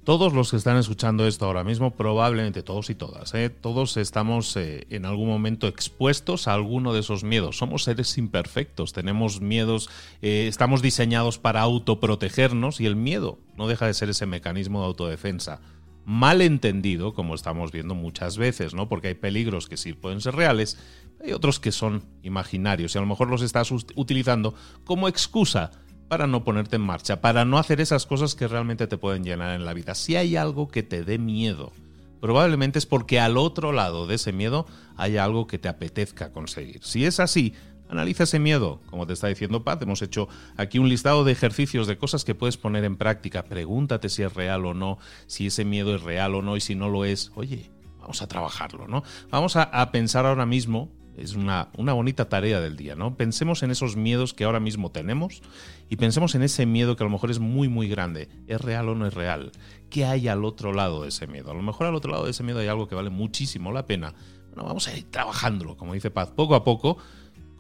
Todos 0.04 0.32
los 0.32 0.50
que 0.50 0.56
están 0.56 0.76
escuchando 0.78 1.28
esto 1.28 1.46
ahora 1.46 1.62
mismo, 1.62 1.92
probablemente 1.92 2.64
todos 2.64 2.90
y 2.90 2.96
todas, 2.96 3.32
¿eh? 3.34 3.50
todos 3.50 3.96
estamos 3.96 4.56
eh, 4.56 4.84
en 4.90 5.06
algún 5.06 5.28
momento 5.28 5.68
expuestos 5.68 6.48
a 6.48 6.54
alguno 6.54 6.92
de 6.92 7.00
esos 7.00 7.22
miedos. 7.22 7.58
Somos 7.58 7.84
seres 7.84 8.18
imperfectos, 8.18 8.92
tenemos 8.92 9.40
miedos, 9.40 9.88
estamos 10.20 10.82
diseñados 10.82 11.38
para 11.38 11.60
autoprotegernos 11.60 12.80
y 12.80 12.86
el 12.86 12.96
miedo 12.96 13.38
no 13.56 13.68
deja 13.68 13.86
de 13.86 13.94
ser 13.94 14.10
ese 14.10 14.26
mecanismo 14.26 14.80
de 14.80 14.86
autodefensa 14.86 15.60
mal 16.04 16.40
entendido, 16.42 17.14
como 17.14 17.34
estamos 17.34 17.72
viendo 17.72 17.94
muchas 17.94 18.36
veces, 18.36 18.74
¿no? 18.74 18.88
Porque 18.88 19.08
hay 19.08 19.14
peligros 19.14 19.68
que 19.68 19.76
sí 19.76 19.92
pueden 19.92 20.20
ser 20.20 20.34
reales, 20.34 20.78
hay 21.22 21.32
otros 21.32 21.60
que 21.60 21.72
son 21.72 22.04
imaginarios 22.22 22.94
y 22.94 22.98
a 22.98 23.00
lo 23.00 23.06
mejor 23.06 23.28
los 23.28 23.42
estás 23.42 23.70
utilizando 23.70 24.54
como 24.84 25.08
excusa 25.08 25.70
para 26.08 26.26
no 26.26 26.44
ponerte 26.44 26.76
en 26.76 26.82
marcha, 26.82 27.20
para 27.20 27.44
no 27.44 27.58
hacer 27.58 27.80
esas 27.80 28.04
cosas 28.04 28.34
que 28.34 28.48
realmente 28.48 28.86
te 28.86 28.98
pueden 28.98 29.24
llenar 29.24 29.54
en 29.54 29.64
la 29.64 29.72
vida. 29.72 29.94
Si 29.94 30.16
hay 30.16 30.36
algo 30.36 30.68
que 30.68 30.82
te 30.82 31.04
dé 31.04 31.18
miedo, 31.18 31.72
probablemente 32.20 32.78
es 32.78 32.86
porque 32.86 33.18
al 33.18 33.38
otro 33.38 33.72
lado 33.72 34.06
de 34.06 34.16
ese 34.16 34.32
miedo 34.32 34.66
hay 34.96 35.16
algo 35.16 35.46
que 35.46 35.58
te 35.58 35.68
apetezca 35.68 36.32
conseguir. 36.32 36.84
Si 36.84 37.06
es 37.06 37.18
así, 37.18 37.54
Analiza 37.92 38.24
ese 38.24 38.38
miedo, 38.38 38.80
como 38.88 39.06
te 39.06 39.12
está 39.12 39.28
diciendo 39.28 39.64
Paz. 39.64 39.78
Hemos 39.82 40.00
hecho 40.00 40.26
aquí 40.56 40.78
un 40.78 40.88
listado 40.88 41.24
de 41.24 41.32
ejercicios, 41.32 41.86
de 41.86 41.98
cosas 41.98 42.24
que 42.24 42.34
puedes 42.34 42.56
poner 42.56 42.84
en 42.84 42.96
práctica. 42.96 43.44
Pregúntate 43.44 44.08
si 44.08 44.22
es 44.22 44.32
real 44.32 44.64
o 44.64 44.72
no, 44.72 44.98
si 45.26 45.48
ese 45.48 45.66
miedo 45.66 45.94
es 45.94 46.02
real 46.02 46.34
o 46.34 46.40
no, 46.40 46.56
y 46.56 46.62
si 46.62 46.74
no 46.74 46.88
lo 46.88 47.04
es, 47.04 47.32
oye, 47.34 47.70
vamos 48.00 48.22
a 48.22 48.28
trabajarlo, 48.28 48.88
¿no? 48.88 49.02
Vamos 49.30 49.56
a, 49.56 49.90
pensar 49.92 50.24
ahora 50.24 50.46
mismo, 50.46 50.88
es 51.18 51.34
una, 51.34 51.68
una, 51.76 51.92
bonita 51.92 52.30
tarea 52.30 52.62
del 52.62 52.76
día, 52.76 52.94
¿no? 52.94 53.14
Pensemos 53.18 53.62
en 53.62 53.70
esos 53.70 53.94
miedos 53.94 54.32
que 54.32 54.44
ahora 54.44 54.58
mismo 54.58 54.90
tenemos 54.90 55.42
y 55.90 55.96
pensemos 55.96 56.34
en 56.34 56.44
ese 56.44 56.64
miedo 56.64 56.96
que 56.96 57.04
a 57.04 57.06
lo 57.06 57.12
mejor 57.12 57.30
es 57.30 57.40
muy, 57.40 57.68
muy 57.68 57.88
grande. 57.88 58.30
¿Es 58.46 58.58
real 58.58 58.88
o 58.88 58.94
no 58.94 59.06
es 59.06 59.12
real? 59.12 59.52
¿Qué 59.90 60.06
hay 60.06 60.28
al 60.28 60.46
otro 60.46 60.72
lado 60.72 61.02
de 61.02 61.10
ese 61.10 61.26
miedo? 61.26 61.50
A 61.50 61.54
lo 61.54 61.60
mejor 61.60 61.88
al 61.88 61.94
otro 61.94 62.10
lado 62.10 62.24
de 62.24 62.30
ese 62.30 62.42
miedo 62.42 62.60
hay 62.60 62.68
algo 62.68 62.88
que 62.88 62.94
vale 62.94 63.10
muchísimo 63.10 63.70
la 63.70 63.84
pena. 63.84 64.14
Bueno, 64.48 64.64
vamos 64.64 64.88
a 64.88 64.96
ir 64.96 65.10
trabajándolo, 65.10 65.76
como 65.76 65.92
dice 65.92 66.10
Paz, 66.10 66.30
poco 66.30 66.54
a 66.54 66.64
poco 66.64 66.96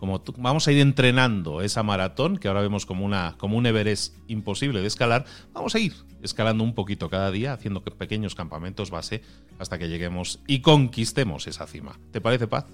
como 0.02 0.20
vamos 0.38 0.66
a 0.66 0.72
ir 0.72 0.80
entrenando 0.80 1.62
esa 1.62 1.84
maratón, 1.84 2.36
que 2.36 2.48
ahora 2.48 2.60
vemos 2.60 2.86
como, 2.86 3.04
una, 3.04 3.36
como 3.38 3.56
un 3.56 3.66
Everest 3.66 4.16
imposible 4.26 4.80
de 4.80 4.88
escalar, 4.88 5.26
vamos 5.52 5.76
a 5.76 5.78
ir 5.78 5.94
escalando 6.22 6.64
un 6.64 6.74
poquito 6.74 7.08
cada 7.08 7.30
día, 7.30 7.52
haciendo 7.52 7.84
pequeños 7.84 8.34
campamentos 8.34 8.90
base 8.90 9.22
hasta 9.60 9.78
que 9.78 9.88
lleguemos 9.88 10.40
y 10.48 10.60
conquistemos 10.60 11.46
esa 11.46 11.68
cima. 11.68 12.00
¿Te 12.10 12.20
parece, 12.20 12.48
Paz? 12.48 12.66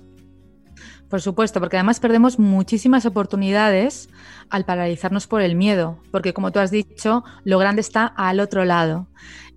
Por 1.10 1.20
supuesto, 1.20 1.60
porque 1.60 1.76
además 1.76 2.00
perdemos 2.00 2.38
muchísimas 2.38 3.04
oportunidades 3.04 4.08
al 4.48 4.64
paralizarnos 4.64 5.26
por 5.26 5.42
el 5.42 5.54
miedo, 5.54 5.98
porque 6.10 6.32
como 6.32 6.50
tú 6.50 6.60
has 6.60 6.70
dicho, 6.70 7.24
lo 7.44 7.58
grande 7.58 7.82
está 7.82 8.06
al 8.06 8.40
otro 8.40 8.64
lado. 8.64 9.06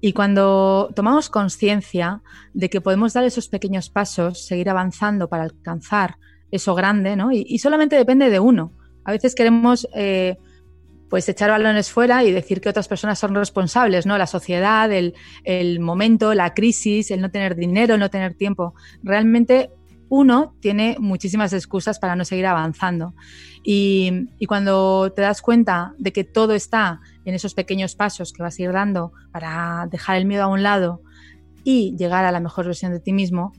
Y 0.02 0.12
cuando 0.12 0.90
tomamos 0.94 1.30
conciencia 1.30 2.22
de 2.54 2.70
que 2.70 2.82
podemos 2.82 3.14
dar 3.14 3.24
esos 3.24 3.48
pequeños 3.48 3.90
pasos, 3.90 4.46
seguir 4.46 4.70
avanzando 4.70 5.30
para 5.30 5.44
alcanzar 5.44 6.18
eso 6.52 6.76
grande, 6.76 7.16
¿no? 7.16 7.32
Y, 7.32 7.58
solamente 7.60 7.96
depende 7.96 8.30
de 8.30 8.40
uno. 8.40 8.74
A 9.04 9.12
veces 9.12 9.34
queremos 9.34 9.88
eh, 9.96 10.38
pues 11.10 11.28
echar 11.28 11.50
balones 11.50 11.92
fuera 11.92 12.24
y 12.24 12.32
decir 12.32 12.62
que 12.62 12.70
otras 12.70 12.88
personas 12.88 13.20
son 13.20 13.36
responsables, 13.36 14.06
¿no? 14.06 14.18
La 14.18 14.28
sociedad, 14.28 14.92
el, 14.92 15.14
el, 15.44 15.80
momento, 15.80 16.34
la 16.34 16.54
crisis, 16.54 17.12
el 17.12 17.22
no 17.22 17.32
tener 17.32 17.56
dinero, 17.56 17.96
el 17.96 18.00
no 18.00 18.10
tener 18.10 18.36
tiempo. 18.36 18.76
Realmente 19.04 19.72
uno 20.10 20.56
tiene 20.60 20.98
muchísimas 21.00 21.54
excusas 21.54 22.00
para 22.00 22.16
no 22.16 22.26
seguir 22.26 22.46
avanzando. 22.46 23.14
Y, 23.64 24.30
y, 24.40 24.46
cuando 24.46 25.12
te 25.14 25.22
das 25.22 25.42
cuenta 25.42 25.94
de 25.98 26.12
que 26.12 26.24
todo 26.24 26.54
está 26.54 27.00
en 27.26 27.34
esos 27.34 27.54
pequeños 27.54 27.96
pasos 27.96 28.34
que 28.34 28.44
vas 28.44 28.58
a 28.58 28.62
ir 28.62 28.72
dando 28.72 29.14
para 29.32 29.88
dejar 29.90 30.18
el 30.18 30.26
miedo 30.26 30.44
a 30.44 30.48
un 30.48 30.64
lado 30.64 31.02
y 31.64 31.96
llegar 31.98 32.26
a 32.26 32.32
la 32.32 32.40
mejor 32.40 32.66
versión 32.66 32.92
de 32.92 33.00
ti 33.00 33.14
mismo, 33.14 33.54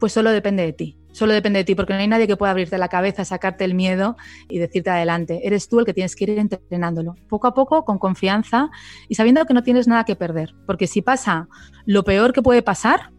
pues 0.00 0.12
solo 0.12 0.30
depende 0.30 0.64
de 0.64 0.72
ti. 0.72 0.98
Solo 1.14 1.32
depende 1.32 1.60
de 1.60 1.64
ti, 1.64 1.76
porque 1.76 1.92
no 1.92 2.00
hay 2.00 2.08
nadie 2.08 2.26
que 2.26 2.36
pueda 2.36 2.50
abrirte 2.50 2.76
la 2.76 2.88
cabeza, 2.88 3.24
sacarte 3.24 3.64
el 3.64 3.74
miedo 3.74 4.16
y 4.48 4.58
decirte 4.58 4.90
adelante. 4.90 5.42
Eres 5.44 5.68
tú 5.68 5.78
el 5.78 5.86
que 5.86 5.94
tienes 5.94 6.16
que 6.16 6.24
ir 6.24 6.38
entrenándolo, 6.40 7.14
poco 7.28 7.46
a 7.46 7.54
poco, 7.54 7.84
con 7.84 7.98
confianza 7.98 8.68
y 9.08 9.14
sabiendo 9.14 9.46
que 9.46 9.54
no 9.54 9.62
tienes 9.62 9.86
nada 9.86 10.02
que 10.02 10.16
perder. 10.16 10.56
Porque 10.66 10.88
si 10.88 11.02
pasa 11.02 11.46
lo 11.86 12.02
peor 12.02 12.32
que 12.32 12.42
puede 12.42 12.62
pasar, 12.62 13.10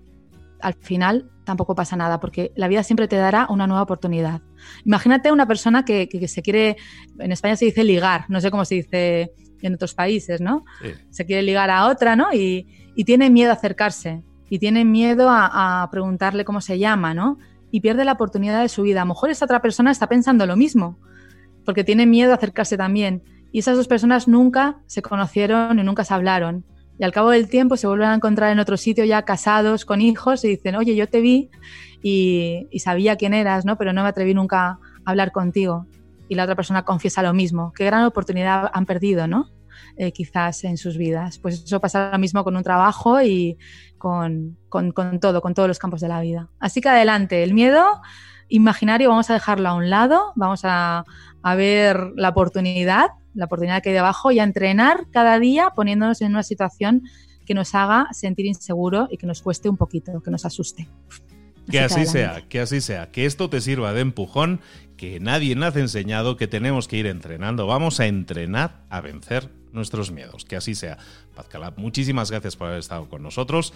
al 0.59 0.73
final 0.73 1.31
tampoco 1.45 1.73
pasa 1.73 1.95
nada, 1.95 2.19
porque 2.19 2.51
la 2.57 2.67
vida 2.67 2.83
siempre 2.83 3.07
te 3.07 3.15
dará 3.15 3.47
una 3.49 3.65
nueva 3.65 3.83
oportunidad. 3.83 4.41
Imagínate 4.83 5.31
una 5.31 5.47
persona 5.47 5.85
que, 5.85 6.09
se 6.27 6.41
quiere, 6.41 6.75
en 7.17 7.31
España 7.31 7.55
se 7.55 7.63
dice 7.63 7.85
ligar, 7.85 8.25
no 8.27 8.41
sé 8.41 8.51
cómo 8.51 8.65
se 8.65 8.75
dice 8.75 9.31
en 9.61 9.73
otros 9.73 9.93
países, 9.93 10.41
¿no? 10.41 10.65
Se 11.11 11.25
quiere 11.25 11.43
ligar 11.43 11.69
a 11.69 11.87
otra, 11.87 12.17
¿no? 12.17 12.33
Y, 12.33 12.67
tiene 13.05 13.29
miedo 13.29 13.51
a 13.51 13.53
acercarse 13.53 14.21
y 14.49 14.59
tiene 14.59 14.83
miedo 14.83 15.29
a, 15.29 15.83
a 15.83 15.89
preguntarle 15.91 16.43
cómo 16.43 16.59
se 16.59 16.77
llama, 16.77 17.13
¿no? 17.13 17.37
Y 17.75 17.81
pierde 17.81 18.05
la 18.05 18.13
oportunidad 18.13 18.61
de 18.61 18.69
su 18.69 18.83
vida. 18.83 19.01
A 19.01 19.03
lo 19.03 19.09
mejor 19.09 19.29
esa 19.29 19.43
otra 19.43 19.61
persona 19.61 19.91
está 19.91 20.07
pensando 20.07 20.45
lo 20.45 20.55
mismo, 20.55 20.97
porque 21.65 21.83
tiene 21.83 22.05
miedo 22.05 22.31
a 22.31 22.35
acercarse 22.35 22.77
también. 22.77 23.21
Y 23.51 23.59
esas 23.59 23.75
dos 23.75 23.89
personas 23.89 24.29
nunca 24.29 24.77
se 24.85 25.01
conocieron 25.01 25.77
y 25.77 25.83
nunca 25.83 26.05
se 26.05 26.13
hablaron. 26.13 26.63
Y 26.97 27.03
al 27.03 27.11
cabo 27.11 27.31
del 27.31 27.49
tiempo 27.49 27.75
se 27.75 27.85
vuelven 27.85 28.07
a 28.07 28.15
encontrar 28.15 28.53
en 28.53 28.59
otro 28.59 28.77
sitio 28.77 29.03
ya 29.03 29.23
casados, 29.23 29.83
con 29.83 29.99
hijos, 29.99 30.45
y 30.45 30.47
dicen, 30.47 30.75
oye, 30.77 30.95
yo 30.95 31.09
te 31.09 31.19
vi 31.19 31.49
y, 32.01 32.65
sabía 32.79 33.17
quién 33.17 33.33
eras, 33.33 33.65
¿no? 33.65 33.77
Pero 33.77 33.91
no 33.91 34.03
me 34.03 34.07
atreví 34.07 34.33
nunca 34.33 34.67
a 34.67 34.79
hablar 35.03 35.33
contigo. 35.33 35.85
Y 36.29 36.35
la 36.35 36.43
otra 36.43 36.55
persona 36.55 36.85
confiesa 36.85 37.21
lo 37.23 37.33
mismo. 37.33 37.73
Qué 37.75 37.83
gran 37.83 38.05
oportunidad 38.05 38.71
han 38.73 38.85
perdido, 38.85 39.27
¿no? 39.27 39.49
Eh, 39.97 40.13
quizás 40.13 40.63
en 40.63 40.77
sus 40.77 40.97
vidas. 40.97 41.39
Pues 41.39 41.65
eso 41.65 41.81
pasa 41.81 42.09
lo 42.09 42.19
mismo 42.19 42.41
con 42.45 42.55
un 42.55 42.63
trabajo 42.63 43.21
y 43.21 43.57
con, 44.05 45.19
todo, 45.19 45.41
con 45.41 45.53
todos 45.55 45.67
los 45.67 45.79
campos 45.79 45.99
de 45.99 46.07
la 46.07 46.21
vida. 46.21 46.47
Así 46.59 46.79
que 46.79 46.89
adelante, 46.89 47.41
el 47.41 47.55
miedo 47.55 47.83
imaginario 48.49 49.09
vamos 49.09 49.31
a 49.31 49.33
dejarlo 49.33 49.67
a 49.67 49.73
un 49.73 49.89
lado, 49.89 50.31
vamos 50.35 50.61
a, 50.63 51.05
ver 51.57 52.11
la 52.15 52.29
oportunidad, 52.29 53.07
la 53.33 53.45
oportunidad 53.45 53.81
que 53.81 53.89
hay 53.89 53.95
debajo 53.95 54.31
y 54.31 54.37
a 54.37 54.43
entrenar 54.43 55.07
cada 55.11 55.39
día 55.39 55.71
poniéndonos 55.75 56.21
en 56.21 56.33
una 56.33 56.43
situación 56.43 57.01
que 57.47 57.55
nos 57.55 57.73
haga 57.73 58.07
sentir 58.11 58.45
inseguro 58.45 59.07
y 59.09 59.17
que 59.17 59.25
nos 59.25 59.41
cueste 59.41 59.69
un 59.69 59.77
poquito, 59.77 60.21
que 60.21 60.29
nos 60.29 60.45
asuste. 60.45 60.87
Que 61.69 61.79
así, 61.79 62.05
sea, 62.05 62.43
que 62.47 62.59
así 62.59 62.81
sea, 62.81 63.09
que 63.09 63.25
esto 63.25 63.49
te 63.49 63.59
sirva 63.59 63.91
de 63.93 64.01
empujón, 64.01 64.59
que 64.97 65.19
nadie 65.19 65.55
nos 65.55 65.75
ha 65.75 65.79
enseñado 65.79 66.37
que 66.37 66.47
tenemos 66.47 66.87
que 66.87 66.97
ir 66.97 67.07
entrenando, 67.07 67.65
vamos 67.65 67.99
a 67.99 68.05
entrenar 68.05 68.83
a 68.91 69.01
vencer 69.01 69.49
nuestros 69.75 70.11
miedos. 70.11 70.45
Que 70.45 70.55
así 70.55 70.73
sea. 70.75 70.97
Paz 71.35 71.47
Calab, 71.47 71.77
muchísimas 71.77 72.31
gracias 72.31 72.55
por 72.55 72.67
haber 72.67 72.79
estado 72.79 73.07
con 73.09 73.21
nosotros. 73.21 73.73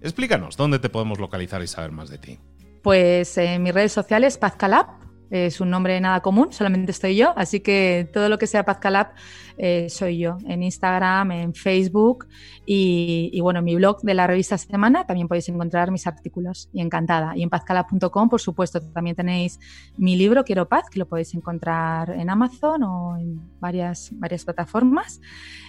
Explícanos, 0.00 0.56
¿dónde 0.56 0.78
te 0.78 0.88
podemos 0.88 1.18
localizar 1.18 1.62
y 1.62 1.66
saber 1.66 1.92
más 1.92 2.10
de 2.10 2.18
ti? 2.18 2.38
Pues 2.82 3.38
en 3.38 3.62
mis 3.62 3.72
redes 3.72 3.92
sociales, 3.92 4.36
Paz 4.36 4.56
Calab, 4.56 4.86
es 5.34 5.60
un 5.60 5.68
nombre 5.68 6.00
nada 6.00 6.20
común, 6.20 6.52
solamente 6.52 6.92
estoy 6.92 7.16
yo, 7.16 7.32
así 7.36 7.60
que 7.60 8.08
todo 8.12 8.28
lo 8.28 8.38
que 8.38 8.46
sea 8.46 8.64
Pazcalab 8.64 9.08
eh, 9.56 9.88
soy 9.88 10.18
yo, 10.18 10.38
en 10.46 10.62
Instagram, 10.62 11.32
en 11.32 11.54
Facebook 11.54 12.26
y, 12.66 13.38
bueno, 13.40 13.58
en 13.58 13.64
mi 13.64 13.74
blog 13.74 14.00
de 14.02 14.14
la 14.14 14.26
revista 14.26 14.56
Semana 14.58 15.06
también 15.06 15.28
podéis 15.28 15.48
encontrar 15.48 15.90
mis 15.90 16.06
artículos 16.06 16.68
y 16.72 16.80
encantada. 16.80 17.36
Y 17.36 17.42
en 17.42 17.50
pazcalab.com, 17.50 18.28
por 18.28 18.40
supuesto, 18.40 18.80
también 18.80 19.16
tenéis 19.16 19.60
mi 19.96 20.16
libro 20.16 20.44
Quiero 20.44 20.68
Paz, 20.68 20.88
que 20.90 20.98
lo 20.98 21.06
podéis 21.06 21.34
encontrar 21.34 22.10
en 22.10 22.30
Amazon 22.30 22.82
o 22.82 23.16
en 23.16 23.40
varias, 23.60 24.10
varias 24.14 24.44
plataformas. 24.44 25.20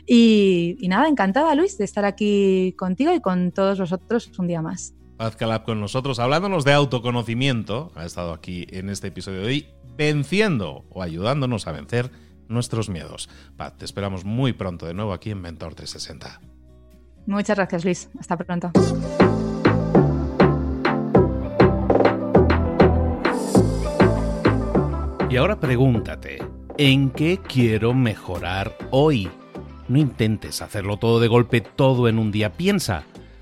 Y, 0.06 0.78
y 0.80 0.88
nada, 0.88 1.08
encantada 1.08 1.54
Luis 1.56 1.78
de 1.78 1.86
estar 1.86 2.06
aquí 2.06 2.74
contigo 2.78 3.14
y 3.14 3.20
con 3.20 3.52
todos 3.52 3.80
vosotros 3.80 4.32
un 4.40 4.48
día 4.48 4.62
más. 4.62 4.94
Paz 5.18 5.38
Calab 5.38 5.64
con 5.64 5.80
nosotros, 5.80 6.20
hablándonos 6.20 6.66
de 6.66 6.74
autoconocimiento. 6.74 7.92
Ha 7.96 8.06
estado 8.06 8.34
aquí 8.34 8.68
en 8.72 8.90
este 8.90 9.08
episodio 9.08 9.42
de 9.42 9.48
hoy, 9.48 9.68
venciendo 9.96 10.86
o 10.90 11.02
ayudándonos 11.02 11.68
a 11.68 11.72
vencer 11.72 12.12
nuestros 12.50 12.90
miedos. 12.90 13.30
Paz, 13.56 13.78
te 13.78 13.86
esperamos 13.86 14.26
muy 14.26 14.52
pronto 14.52 14.86
de 14.86 14.94
nuevo 14.94 15.14
aquí 15.14 15.32
en 15.32 15.42
Mentor 15.42 15.74
360. 15.74 16.42
Muchas 17.28 17.56
gracias, 17.56 17.86
Luis. 17.86 18.10
Hasta 18.20 18.38
pronto. 18.38 18.72
Y 25.30 25.38
ahora 25.38 25.60
pregúntate, 25.60 26.40
¿en 26.78 27.10
qué 27.10 27.40
quiero 27.40 27.94
mejorar 27.94 28.78
hoy? 28.92 29.30
No 29.88 29.98
intentes 29.98 30.62
hacerlo 30.62 30.98
todo 30.98 31.20
de 31.20 31.28
golpe, 31.28 31.62
todo 31.62 32.08
en 32.08 32.20
un 32.20 32.32
día. 32.32 32.54
Piensa. 32.54 33.06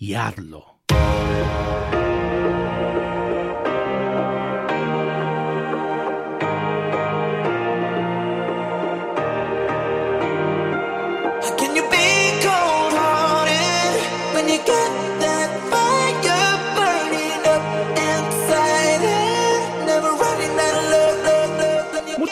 y 0.00 0.14
hazlo. 0.14 0.80